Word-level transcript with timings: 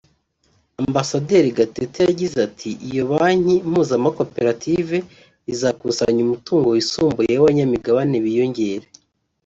Ambasaderi 0.81 1.49
Gatete 1.57 1.99
yagize 2.09 2.37
ati 2.47 2.69
”Iyo 2.87 3.03
Banki 3.11 3.55
mpuzamakorative 3.69 4.97
izakusanya 5.53 6.19
umutungo 6.23 6.67
wisumbuye 6.69 7.31
n’abanyamigabane 7.33 8.17
biyongere 8.25 8.85